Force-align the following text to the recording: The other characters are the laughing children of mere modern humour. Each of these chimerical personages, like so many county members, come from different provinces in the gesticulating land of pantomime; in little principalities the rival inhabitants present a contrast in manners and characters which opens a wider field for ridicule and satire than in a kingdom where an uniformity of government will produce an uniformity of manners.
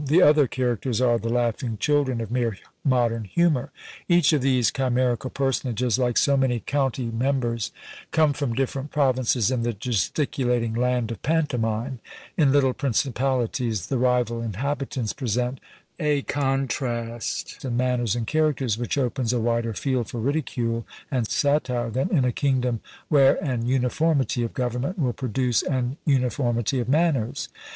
The 0.03 0.23
other 0.23 0.47
characters 0.47 0.99
are 0.99 1.19
the 1.19 1.29
laughing 1.29 1.77
children 1.77 2.21
of 2.21 2.31
mere 2.31 2.57
modern 2.83 3.25
humour. 3.25 3.69
Each 4.09 4.33
of 4.33 4.41
these 4.41 4.71
chimerical 4.71 5.29
personages, 5.29 5.99
like 5.99 6.17
so 6.17 6.35
many 6.35 6.59
county 6.59 7.11
members, 7.11 7.71
come 8.09 8.33
from 8.33 8.55
different 8.55 8.89
provinces 8.91 9.51
in 9.51 9.61
the 9.61 9.73
gesticulating 9.73 10.73
land 10.73 11.11
of 11.11 11.21
pantomime; 11.21 11.99
in 12.35 12.51
little 12.51 12.73
principalities 12.73 13.85
the 13.85 13.99
rival 13.99 14.41
inhabitants 14.41 15.13
present 15.13 15.59
a 15.99 16.23
contrast 16.23 17.63
in 17.63 17.77
manners 17.77 18.15
and 18.15 18.25
characters 18.25 18.79
which 18.79 18.97
opens 18.97 19.31
a 19.31 19.39
wider 19.39 19.75
field 19.75 20.07
for 20.07 20.17
ridicule 20.19 20.83
and 21.11 21.27
satire 21.29 21.91
than 21.91 22.09
in 22.09 22.25
a 22.25 22.31
kingdom 22.31 22.79
where 23.07 23.35
an 23.43 23.67
uniformity 23.67 24.41
of 24.41 24.55
government 24.55 24.97
will 24.97 25.13
produce 25.13 25.61
an 25.61 25.97
uniformity 26.07 26.79
of 26.79 26.89
manners. 26.89 27.49